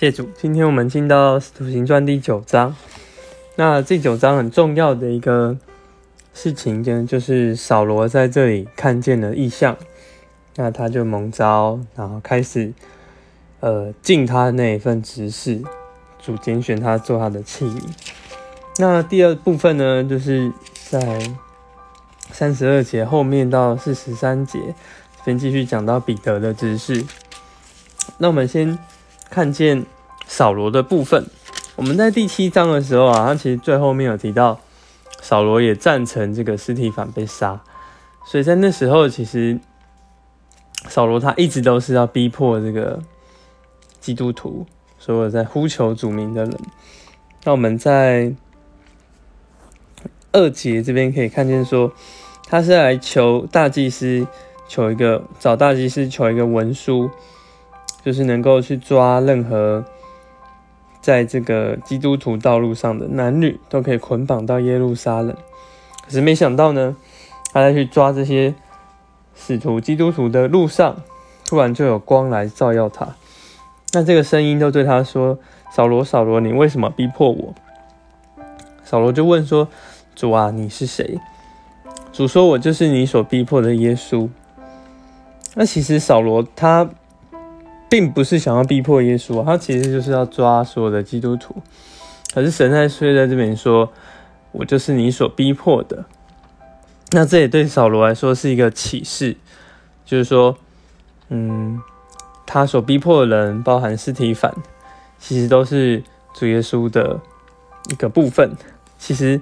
[0.00, 2.74] 谢主，今天我们进到《使徒行传》第九章。
[3.56, 5.58] 那这九章很重要的一个
[6.32, 9.76] 事情，就就是扫罗在这里看见了异象，
[10.56, 12.72] 那他就蒙召，然后开始
[13.60, 15.60] 呃尽他那一份职事，
[16.18, 17.82] 主拣选他做他的器皿。
[18.78, 20.50] 那第二部分呢，就是
[20.88, 21.20] 在
[22.32, 24.58] 三十二节后面到四十三节，
[25.26, 27.04] 先继续讲到彼得的职事。
[28.16, 28.78] 那我们先。
[29.30, 29.86] 看见
[30.26, 31.24] 扫罗的部分，
[31.76, 34.58] 我们在第七章的时候啊，他其实最后面有提到，
[35.22, 37.62] 扫罗也赞成这个尸体反被杀，
[38.26, 39.60] 所以在那时候，其实
[40.88, 43.00] 扫罗他一直都是要逼迫这个
[44.00, 44.66] 基督徒，
[44.98, 46.58] 所有在呼求主名的人。
[47.44, 48.34] 那我们在
[50.32, 51.92] 二节这边可以看见说，
[52.48, 54.26] 他是来求大祭司，
[54.68, 57.08] 求一个找大祭司求一个文书。
[58.02, 59.84] 就是能够去抓任何
[61.02, 65.36] 在这个基督徒道路上的男女，都可以捆绑到耶路撒冷。
[66.06, 66.96] 可是没想到呢，
[67.52, 68.54] 他在去抓这些
[69.34, 70.96] 使徒基督徒的路上，
[71.44, 73.08] 突然就有光来照耀他。
[73.92, 75.38] 那这个声音就对他说
[75.70, 77.54] ：“扫罗，扫罗，你为什么逼迫我？”
[78.84, 79.68] 扫罗就问说
[80.16, 81.18] ：“主啊，你是谁？”
[82.12, 84.28] 主说：“我就是你所逼迫的耶稣。”
[85.54, 86.88] 那其实扫罗他。
[87.90, 91.60] 并不是想要逼迫耶稣，他其实就是要抓所有的基督徒。
[92.32, 93.92] 可是神在睡在这边说
[94.52, 96.04] ：“我就是你所逼迫的。”
[97.10, 99.36] 那这也对扫罗来说是一个启示，
[100.04, 100.56] 就是说，
[101.28, 101.82] 嗯，
[102.46, 104.54] 他所逼迫的人，包含尸体反，
[105.18, 107.20] 其实都是主耶稣的
[107.90, 108.52] 一个部分。
[108.96, 109.40] 其实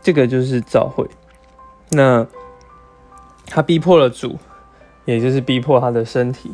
[0.00, 1.10] 这个就是召会。
[1.88, 2.24] 那
[3.46, 4.38] 他逼迫了主，
[5.04, 6.52] 也就是逼迫他的身体。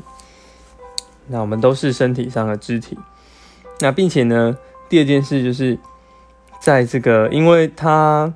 [1.29, 2.98] 那我们都是身体上的肢体，
[3.81, 4.57] 那并且呢，
[4.89, 5.79] 第二件事就是，
[6.59, 8.33] 在这个，因为他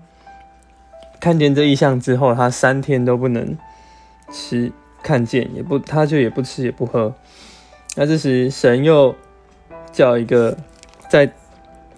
[1.21, 3.57] 看见这一项之后，他三天都不能
[4.31, 4.71] 吃，
[5.03, 7.15] 看见也不，他就也不吃也不喝。
[7.97, 9.15] 那这时神又
[9.91, 10.57] 叫一个
[11.09, 11.33] 在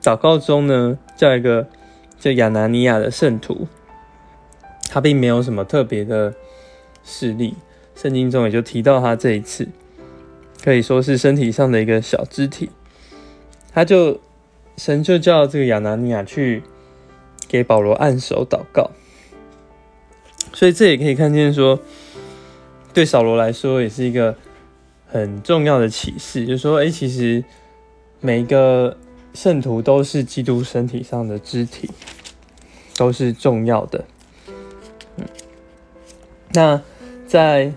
[0.03, 1.67] 祷告中呢，叫一个
[2.19, 3.67] 叫亚拿尼亚的圣徒，
[4.91, 6.33] 他并没有什么特别的
[7.03, 7.57] 势力，
[7.95, 9.69] 圣经中也就提到他这一次。
[10.65, 12.71] 可以说是身体上的一个小肢体，
[13.71, 14.19] 他就
[14.79, 16.63] 神就叫这个亚拿尼亚去
[17.47, 18.91] 给保罗按手祷告，
[20.55, 21.79] 所以这也可以看见说，
[22.95, 24.35] 对扫罗来说也是一个
[25.07, 27.45] 很重要的启示，就是说，哎，其实
[28.21, 28.97] 每一个
[29.35, 31.91] 圣徒都是基督身体上的肢体，
[32.97, 34.03] 都是重要的。
[35.19, 35.27] 嗯，
[36.55, 36.81] 那
[37.27, 37.71] 在。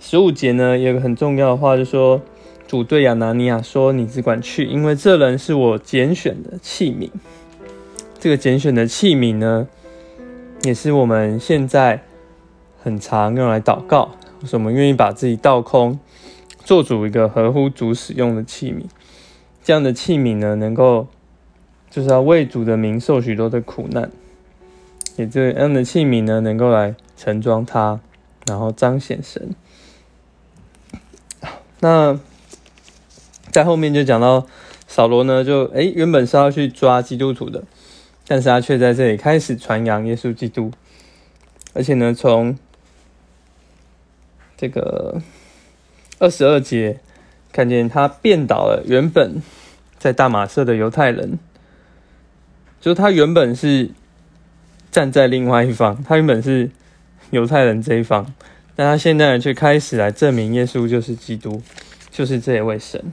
[0.00, 2.22] 十五节呢，有个很重要的话，就说
[2.66, 7.10] 主对亚拿尼亚说：“你只管去，因为这人是我拣选的器皿。
[8.20, 9.66] 这个拣选的器皿呢，
[10.62, 12.02] 也是我们现在
[12.80, 14.12] 很常用来祷告，
[14.52, 15.98] 我们愿意把自己倒空，
[16.64, 18.84] 做主一个合乎主使用的器皿。
[19.64, 21.08] 这样的器皿呢，能够
[21.90, 24.10] 就是要为主的名受许多的苦难，
[25.16, 28.00] 也这样的器皿呢，能够来盛装它，
[28.46, 29.54] 然后彰显神。”
[31.80, 32.18] 那
[33.50, 34.46] 在后面就讲到
[34.86, 37.62] 扫罗呢，就哎原本是要去抓基督徒的，
[38.26, 40.72] 但是他却在这里开始传扬耶稣基督，
[41.74, 42.58] 而且呢，从
[44.56, 45.20] 这个
[46.18, 46.98] 二十二节
[47.52, 49.40] 看见他变倒了原本
[49.98, 51.38] 在大马色的犹太人，
[52.80, 53.90] 就他原本是
[54.90, 56.70] 站在另外一方，他原本是
[57.30, 58.34] 犹太人这一方。
[58.78, 61.60] 但他现在却开始来证明耶稣就是基督，
[62.12, 63.12] 就是这一位神。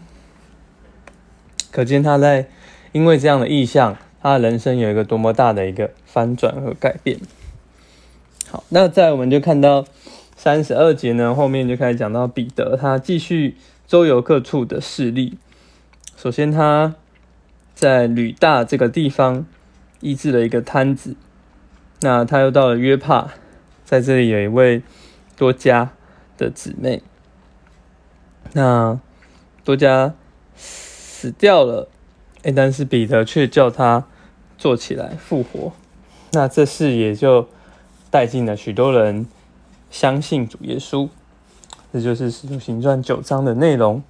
[1.71, 2.45] 可见他在
[2.91, 7.17] 因为这样的意象，他的人生有一个多么大的一个翻转和改变。
[8.47, 9.83] 好，那在我们就看到
[10.35, 15.39] 三十二节呢，后面就开始讲到彼得，他继续周游各处的事例。
[16.15, 16.93] 首先他
[17.73, 19.47] 在吕大这个地方
[20.01, 21.15] 医治了一个瘫子，
[22.01, 23.29] 那他又到了约帕，
[23.83, 24.83] 在这里有一位。
[25.35, 25.91] 多加
[26.37, 27.01] 的姊妹，
[28.53, 28.99] 那
[29.63, 30.13] 多加
[30.55, 31.89] 死掉了，
[32.43, 34.05] 哎，但是彼得却叫他
[34.57, 35.73] 坐起来复活，
[36.31, 37.47] 那这事也就
[38.09, 39.27] 带进了许多人
[39.89, 41.09] 相信主耶稣，
[41.91, 44.03] 这就是《使徒行传》九章的内容。